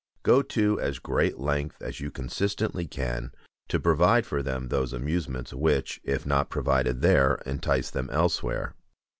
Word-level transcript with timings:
Go 0.23 0.41
to 0.41 0.79
as 0.79 0.97
great 0.97 1.37
length 1.37 1.79
as 1.79 1.99
you 1.99 2.09
consistently 2.09 2.87
can 2.87 3.33
to 3.67 3.79
provide 3.79 4.25
for 4.25 4.41
them 4.41 4.69
those 4.69 4.93
amusements, 4.93 5.53
which, 5.53 6.01
if 6.03 6.25
not 6.25 6.49
provided 6.49 7.03
there, 7.03 7.35
entice 7.45 7.91
them 7.91 8.09
elsewhere. 8.11 8.73